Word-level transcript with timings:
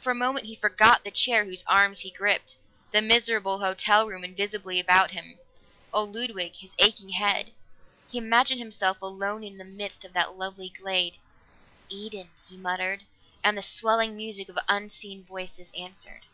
For 0.00 0.12
a 0.12 0.14
moment 0.14 0.46
he 0.46 0.54
forgot 0.54 1.02
the 1.02 1.10
chair 1.10 1.44
whose 1.44 1.64
arms 1.66 1.98
he 1.98 2.12
gripped, 2.12 2.58
the 2.92 3.02
miserable 3.02 3.58
hotel 3.58 4.06
room 4.06 4.22
invisibly 4.22 4.78
about 4.78 5.10
him, 5.10 5.36
old 5.92 6.14
Ludwig, 6.14 6.54
his 6.54 6.76
aching 6.78 7.08
head. 7.08 7.50
He 8.08 8.18
imagined 8.18 8.60
himself 8.60 9.02
alone 9.02 9.42
in 9.42 9.58
the 9.58 9.64
midst 9.64 10.04
of 10.04 10.12
that 10.12 10.38
lovely 10.38 10.68
glade. 10.68 11.18
"Eden!" 11.88 12.30
he 12.48 12.56
muttered, 12.56 13.02
and 13.42 13.58
the 13.58 13.62
swelling 13.62 14.14
music 14.14 14.48
of 14.48 14.56
unseen 14.68 15.24
voices 15.24 15.72
answered. 15.76 16.26